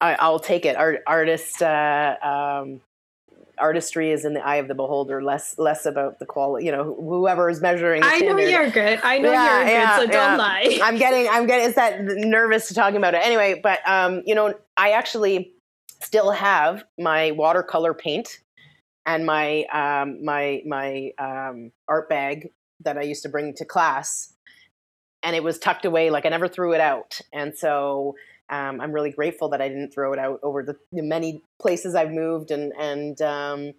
[0.01, 0.77] I, will take it.
[0.77, 2.79] Art, artist uh, um,
[3.57, 6.95] artistry is in the eye of the beholder less less about the quality you know
[6.97, 8.99] whoever is measuring i know you're good.
[9.03, 10.79] I know yeah, you're yeah, good so don't lie.
[10.81, 13.25] I'm getting i'm getting it's that nervous to talking about it.
[13.25, 15.51] Anyway but um, you know i actually
[16.01, 18.39] still have my watercolor paint
[19.09, 24.33] and my um, my my um, art bag that I used to bring to class,
[25.23, 26.11] and it was tucked away.
[26.11, 28.15] Like I never threw it out, and so
[28.49, 31.95] um, I'm really grateful that I didn't throw it out over the, the many places
[31.95, 33.73] I've moved, and and um,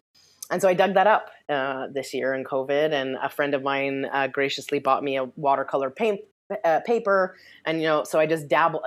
[0.51, 3.63] and so I dug that up uh, this year in COVID, and a friend of
[3.63, 6.23] mine uh, graciously bought me a watercolor paint
[6.65, 8.83] uh, paper, and you know, so I just dabble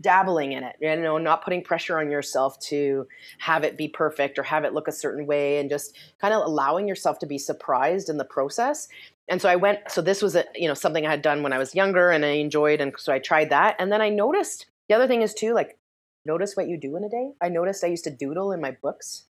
[0.00, 3.06] dabbling in it you know not putting pressure on yourself to
[3.38, 6.44] have it be perfect or have it look a certain way and just kind of
[6.44, 8.88] allowing yourself to be surprised in the process.
[9.28, 11.52] And so i went so this was a you know something i had done when
[11.52, 13.76] i was younger and i enjoyed and so i tried that.
[13.78, 15.76] And then i noticed the other thing is too like
[16.24, 17.32] notice what you do in a day.
[17.40, 19.24] I noticed i used to doodle in my books.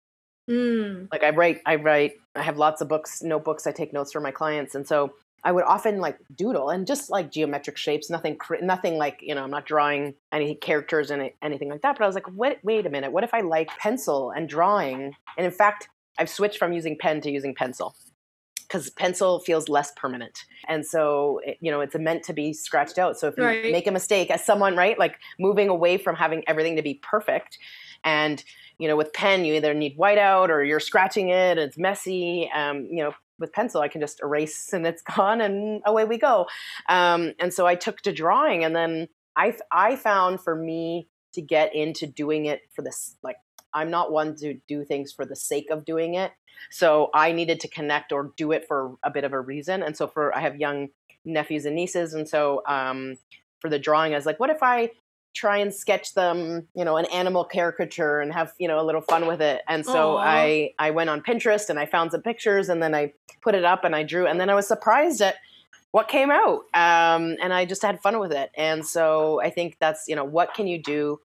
[0.50, 1.08] Mm.
[1.12, 4.20] like i write i write i have lots of books notebooks i take notes for
[4.20, 4.74] my clients.
[4.74, 5.12] And so
[5.44, 9.44] I would often like doodle and just like geometric shapes, nothing, nothing like you know,
[9.44, 11.96] I'm not drawing any characters and anything like that.
[11.98, 15.14] But I was like, wait, wait a minute, what if I like pencil and drawing?
[15.36, 17.94] And in fact, I've switched from using pen to using pencil
[18.62, 22.98] because pencil feels less permanent, and so it, you know, it's meant to be scratched
[22.98, 23.18] out.
[23.18, 23.72] So if you right.
[23.72, 27.58] make a mistake as someone, right, like moving away from having everything to be perfect,
[28.04, 28.42] and
[28.78, 32.50] you know, with pen, you either need whiteout or you're scratching it, it's messy.
[32.54, 36.18] Um, you know, with pencil i can just erase and it's gone and away we
[36.18, 36.46] go.
[36.88, 41.42] Um, and so i took to drawing and then i i found for me to
[41.42, 43.36] get into doing it for this like
[43.74, 46.32] i'm not one to do things for the sake of doing it.
[46.70, 49.82] So i needed to connect or do it for a bit of a reason.
[49.82, 50.88] And so for i have young
[51.24, 53.16] nephews and nieces and so um,
[53.60, 54.90] for the drawing i was like what if i
[55.38, 59.00] try and sketch them, you know, an animal caricature and have, you know, a little
[59.00, 59.62] fun with it.
[59.68, 60.22] And so Aww.
[60.22, 63.64] I I went on Pinterest and I found some pictures and then I put it
[63.64, 65.36] up and I drew and then I was surprised at
[65.92, 66.62] what came out.
[66.74, 68.50] Um, and I just had fun with it.
[68.56, 71.20] And so I think that's, you know, what can you do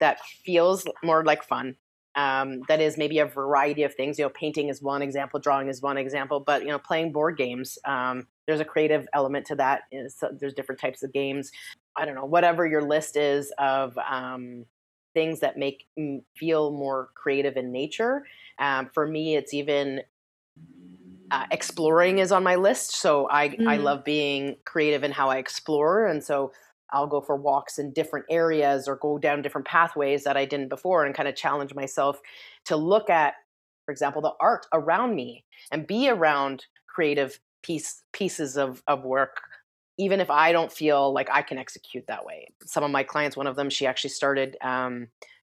[0.00, 1.76] that feels more like fun?
[2.14, 4.18] Um, that is maybe a variety of things.
[4.18, 7.36] You know, painting is one example, drawing is one example, but you know, playing board
[7.36, 7.78] games.
[7.84, 9.82] Um, there's a creative element to that.
[9.92, 11.52] There's different types of games.
[11.98, 14.66] I don't know, whatever your list is of um,
[15.14, 18.24] things that make me feel more creative in nature.
[18.58, 20.02] Um, for me, it's even
[21.30, 22.92] uh, exploring is on my list.
[22.92, 23.68] So I, mm.
[23.68, 26.06] I love being creative in how I explore.
[26.06, 26.52] And so
[26.90, 30.68] I'll go for walks in different areas or go down different pathways that I didn't
[30.68, 32.20] before and kind of challenge myself
[32.66, 33.34] to look at,
[33.84, 39.40] for example, the art around me and be around creative piece pieces of, of work
[39.98, 42.48] even if I don't feel like I can execute that way.
[42.64, 45.08] Some of my clients, one of them, she actually started, um,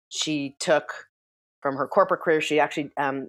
[0.08, 0.90] she took
[1.60, 3.28] from her corporate career, she actually um,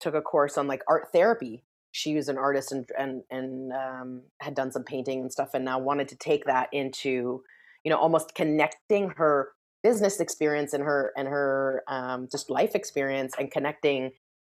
[0.00, 1.62] took a course on like art therapy.
[1.92, 5.64] She was an artist and and and um, had done some painting and stuff, and
[5.64, 7.42] now wanted to take that into,
[7.84, 9.52] you know, almost connecting her
[9.82, 14.10] business experience and her and her um, just life experience and connecting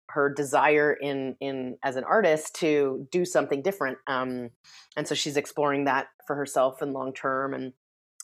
[0.10, 4.49] her desire in in as an artist to do something different um,
[4.95, 7.74] and so she's exploring that for herself and long term and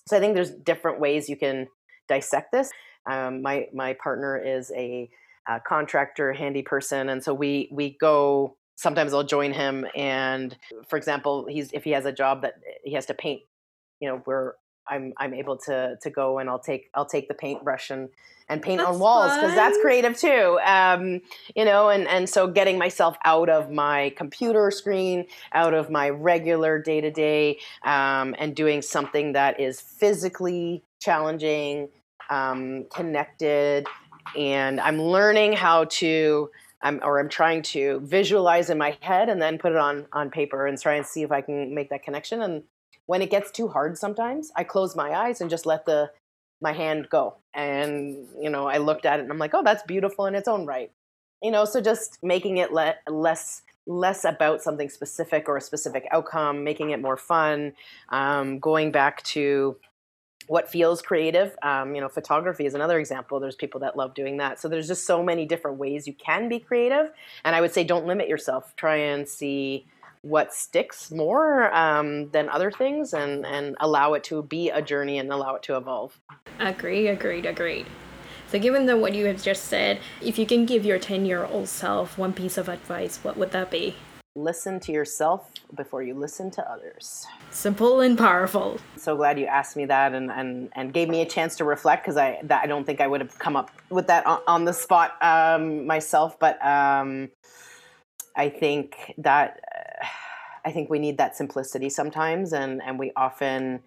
[0.08, 1.68] so i think there's different ways you can
[2.08, 2.70] dissect this.
[3.10, 5.10] Um, my my partner is a,
[5.48, 10.58] a, contractor handy person and so we we go sometimes i'll join him and
[10.88, 12.54] for example he's if he has a job that
[12.86, 13.42] he has to paint
[14.00, 14.54] you know we're
[14.88, 18.10] I'm I'm able to to go and I'll take I'll take the paintbrush and
[18.50, 20.60] and paint that's on walls because that's creative too.
[20.66, 21.22] Um,
[21.56, 26.10] you know, and and so getting myself out of my computer screen, out of my
[26.10, 31.90] regular day to day, and doing something that is physically challenging,
[32.30, 33.88] um, connected,
[34.38, 36.50] and I'm learning how to.
[36.86, 40.30] I'm, or I'm trying to visualize in my head and then put it on on
[40.30, 42.42] paper and try and see if I can make that connection.
[42.42, 42.64] And
[43.06, 46.10] when it gets too hard sometimes i close my eyes and just let the
[46.64, 47.36] my hand go.
[47.54, 50.47] And you know i looked at it and i'm like oh that's beautiful in its
[50.47, 50.91] own right.
[51.43, 56.08] You know so just making it le- less less about something specific or a specific
[56.10, 57.74] outcome making it more fun
[58.10, 59.76] um, going back to
[60.47, 63.39] what feels creative um, you know photography is another example.
[63.39, 64.60] There's people that love doing that.
[64.60, 67.12] So there's just so many different ways you can be creative.
[67.43, 68.74] And i would say don't limit yourself.
[68.76, 69.86] Try and see
[70.24, 75.19] what sticks more um, than other things and, and allow it to be a journey
[75.19, 76.17] and allow it to evolve.
[76.59, 77.86] Agree, agreed, agreed.
[78.47, 81.43] So, given the, what you have just said, if you can give your 10 year
[81.43, 83.95] old self one piece of advice, what would that be?
[84.36, 87.26] Listen to yourself before you listen to others.
[87.51, 88.80] Simple and powerful.
[88.95, 92.03] So glad you asked me that and, and, and gave me a chance to reflect
[92.03, 94.65] because I that I don't think I would have come up with that on, on
[94.65, 96.39] the spot um, myself.
[96.39, 97.30] But um,
[98.36, 99.60] I think that
[100.66, 103.82] I think we need that simplicity sometimes, and and we often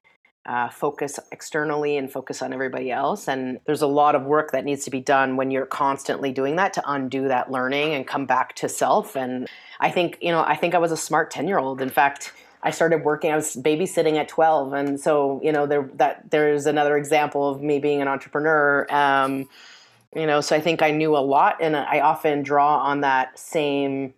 [0.47, 3.27] uh, focus externally and focus on everybody else.
[3.27, 6.55] And there's a lot of work that needs to be done when you're constantly doing
[6.57, 9.17] that to undo that learning and come back to self.
[9.17, 9.49] And
[9.81, 11.81] I think you know I think I was a smart ten year old.
[11.81, 12.33] In fact.
[12.63, 13.31] I started working.
[13.31, 17.63] I was babysitting at 12, and so you know there that there's another example of
[17.63, 18.93] me being an entrepreneur.
[18.93, 19.49] Um,
[20.17, 23.39] you know, so I think I knew a lot, and I often draw on that
[23.39, 24.15] same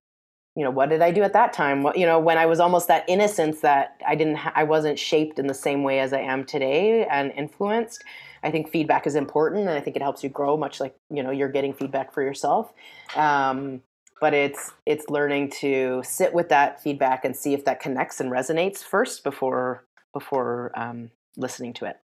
[0.58, 1.84] you know what did i do at that time?
[1.84, 4.98] What you know when i was almost that innocence that i didn't ha- i wasn't
[4.98, 8.02] shaped in the same way as i am today and influenced
[8.42, 11.22] i think feedback is important and i think it helps you grow much like you
[11.22, 12.72] know you're getting feedback for yourself.
[13.14, 13.82] Um,
[14.20, 18.32] but it's it's learning to sit with that feedback and see if that connects and
[18.32, 21.98] resonates first before before um, listening to it.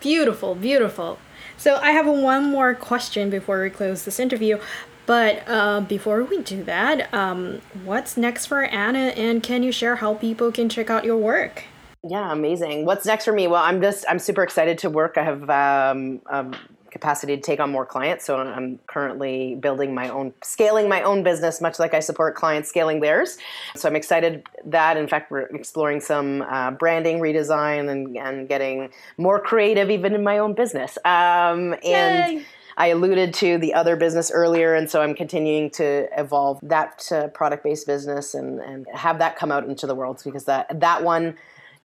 [0.00, 1.18] Beautiful beautiful.
[1.56, 4.58] So i have one more question before we close this interview
[5.06, 9.96] but uh, before we do that, um, what's next for Anna, and can you share
[9.96, 11.64] how people can check out your work?
[12.08, 12.84] Yeah, amazing.
[12.84, 13.46] What's next for me?
[13.46, 15.16] Well, I'm just I'm super excited to work.
[15.16, 16.54] I have um, um,
[16.90, 21.22] capacity to take on more clients, so I'm currently building my own, scaling my own
[21.22, 23.38] business, much like I support clients scaling theirs.
[23.74, 28.90] So I'm excited that, in fact, we're exploring some uh, branding redesign and, and getting
[29.18, 30.98] more creative, even in my own business.
[31.04, 32.46] Um, and Yay
[32.76, 37.28] I alluded to the other business earlier, and so I'm continuing to evolve that uh,
[37.28, 41.02] product based business and, and have that come out into the world because that that
[41.02, 41.36] one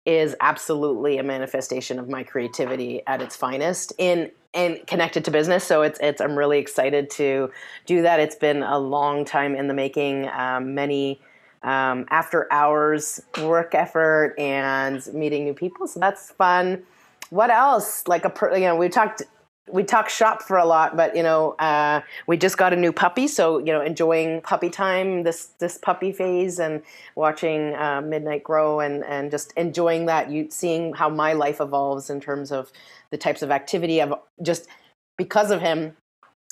[0.06, 5.64] is absolutely a manifestation of my creativity at its finest in and connected to business.
[5.64, 7.52] So it's it's I'm really excited to
[7.86, 8.20] do that.
[8.20, 10.28] It's been a long time in the making.
[10.28, 11.22] Um, many
[11.64, 15.88] um, after hours work effort and meeting new people.
[15.88, 16.84] So that's fun.
[17.30, 18.08] What else?
[18.08, 19.22] Like a you know we talked
[19.70, 22.92] we talk shop for a lot, but you know, uh, we just got a new
[22.92, 26.82] puppy, so you know, enjoying puppy time, this this puppy phase, and
[27.16, 30.32] watching uh, Midnight grow, and and just enjoying that.
[30.32, 32.72] You seeing how my life evolves in terms of
[33.12, 34.68] the types of activity I've just
[35.18, 35.96] because of him.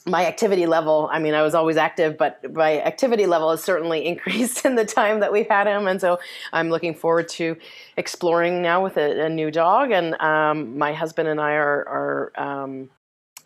[0.05, 4.05] My activity level, I mean, I was always active, but my activity level has certainly
[4.07, 5.88] increased in the time that we've had him.
[5.88, 6.20] And so
[6.53, 7.57] I'm looking forward to
[7.97, 9.91] exploring now with a, a new dog.
[9.91, 12.89] And um, my husband and I are, are um,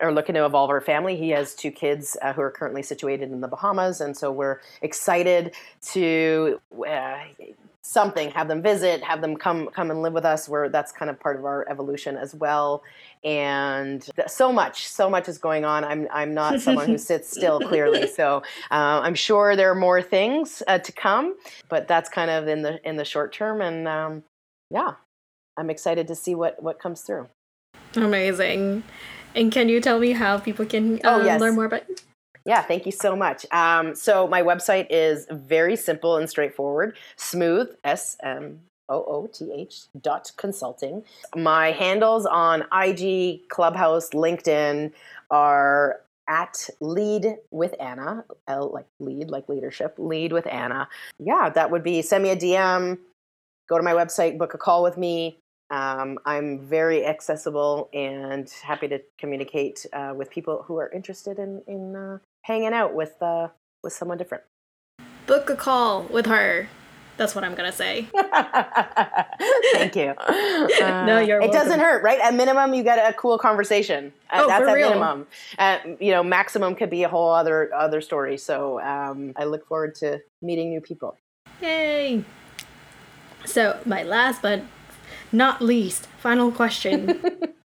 [0.04, 1.16] are looking to evolve our family.
[1.16, 4.60] He has two kids uh, who are currently situated in the Bahamas, and so we're
[4.82, 5.54] excited
[5.94, 7.20] to uh,
[7.86, 10.48] something have them visit have them come come and live with us.
[10.48, 12.84] Where that's kind of part of our evolution as well.
[13.24, 15.84] And so much so much is going on.
[15.84, 18.08] I'm i'm not someone who sits still clearly.
[18.08, 21.36] So uh, i'm sure there are more things uh, to come
[21.70, 23.62] but that's kind of in the in the short term.
[23.62, 24.24] And um,
[24.70, 24.94] yeah
[25.58, 27.28] i'm excited to see what what comes through.
[27.96, 28.84] Amazing
[29.36, 31.40] and can you tell me how people can oh, um, yes.
[31.40, 31.96] learn more about you
[32.46, 33.46] yeah, thank you so much.
[33.52, 36.98] Um, so my website is very simple and straightforward.
[37.16, 38.60] Smooth S M
[38.90, 41.04] O O T H dot consulting.
[41.36, 44.92] My handles on IG, Clubhouse, LinkedIn
[45.32, 50.90] are at lead with Anna, L like lead, like leadership, lead with Anna.
[51.20, 52.98] Yeah, that would be send me a DM,
[53.70, 55.38] go to my website, book a call with me.
[55.74, 61.64] Um, I'm very accessible and happy to communicate uh, with people who are interested in
[61.68, 63.48] in uh, hanging out with uh,
[63.84, 64.44] with someone different.
[65.26, 66.68] Book a call with her.
[67.18, 68.08] That's what I'm gonna say.
[69.74, 70.14] Thank you.
[70.82, 71.42] Uh, no, you're.
[71.42, 72.20] It doesn't hurt, right?
[72.20, 74.14] At minimum, you get a cool conversation.
[74.30, 74.90] Uh, oh, that's for at real?
[74.90, 75.28] minimum.
[75.58, 78.38] At you know, maximum could be a whole other other story.
[78.38, 81.18] So um, I look forward to meeting new people.
[81.62, 82.24] Yay!
[83.46, 84.62] So my last but
[85.34, 87.20] not least, final question.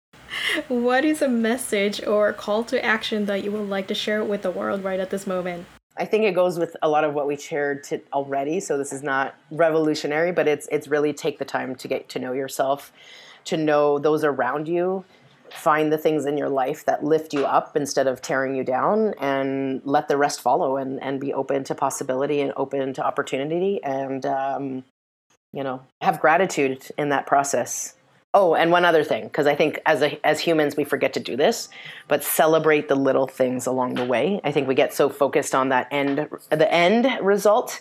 [0.69, 4.43] what is a message or call to action that you would like to share with
[4.43, 5.67] the world right at this moment?
[5.97, 8.61] I think it goes with a lot of what we shared to already.
[8.61, 12.19] So this is not revolutionary, but it's it's really take the time to get to
[12.19, 12.93] know yourself,
[13.45, 15.05] to know those around you,
[15.51, 19.13] find the things in your life that lift you up instead of tearing you down,
[19.21, 23.83] and let the rest follow, and and be open to possibility and open to opportunity,
[23.85, 24.85] and um,
[25.53, 27.95] you know have gratitude in that process
[28.35, 31.21] Oh, and one other thing, because I think as a, as humans we forget to
[31.21, 31.69] do this,
[32.09, 34.41] but celebrate the little things along the way.
[34.43, 37.79] I think we get so focused on that end, the end result,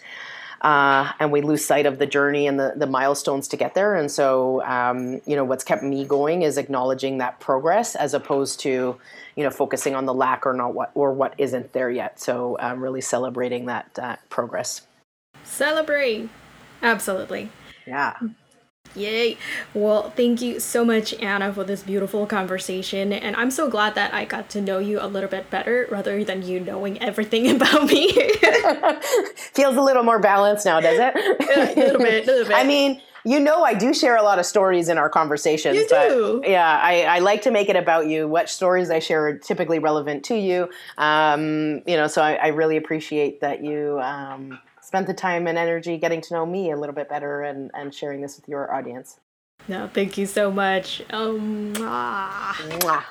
[0.60, 3.96] uh, and we lose sight of the journey and the the milestones to get there.
[3.96, 8.60] And so, um, you know, what's kept me going is acknowledging that progress, as opposed
[8.62, 8.98] to,
[9.38, 12.20] you know, focusing on the lack or not what or what isn't there yet.
[12.20, 14.82] So, um, really celebrating that uh, progress.
[15.46, 16.30] Celebrate,
[16.82, 17.52] absolutely.
[17.86, 18.14] Yeah.
[18.96, 19.38] Yay.
[19.74, 23.14] Well, thank you so much, Anna, for this beautiful conversation.
[23.14, 26.24] And I'm so glad that I got to know you a little bit better rather
[26.24, 28.12] than you knowing everything about me.
[29.54, 31.16] Feels a little more balanced now, does it?
[31.78, 32.56] a little bit, a little bit.
[32.56, 35.78] I mean, you know, I do share a lot of stories in our conversations.
[35.78, 36.42] You do.
[36.46, 38.28] yeah, I, I, like to make it about you.
[38.28, 40.70] What stories I share are typically relevant to you.
[40.98, 44.00] Um, you know, so I, I, really appreciate that you.
[44.02, 44.60] Um,
[44.92, 47.96] spent the time and energy getting to know me a little bit better and, and
[47.96, 49.22] sharing this with your audience.
[49.70, 51.02] No, thank you so much.
[51.12, 52.32] Um, mwah.
[52.82, 53.04] Mwah.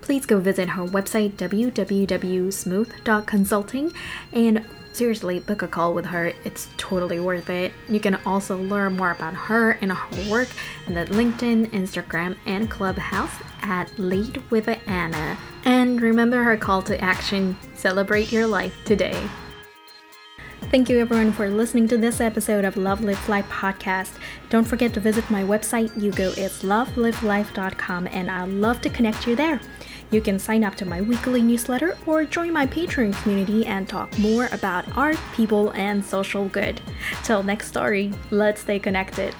[0.00, 3.92] Please go visit her website, www.smooth.consulting,
[4.32, 4.64] and
[4.94, 6.32] seriously, book a call with her.
[6.42, 7.74] It's totally worth it.
[7.90, 10.48] You can also learn more about her and her work
[10.86, 15.36] on the LinkedIn, Instagram, and Clubhouse at Lead with Anna.
[15.66, 19.22] And remember her call to action celebrate your life today.
[20.72, 24.12] Thank you everyone for listening to this episode of Love Live Life podcast.
[24.48, 29.60] Don't forget to visit my website, yougoislovelivelife.com, and I'd love to connect you there.
[30.10, 34.18] You can sign up to my weekly newsletter or join my Patreon community and talk
[34.18, 36.80] more about art, people, and social good.
[37.22, 39.34] Till next story, let's stay connected.